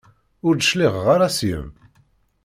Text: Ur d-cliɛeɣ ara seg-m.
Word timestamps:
Ur 0.47 0.53
d-cliɛeɣ 0.55 1.05
ara 1.13 1.27
seg-m. 1.37 1.69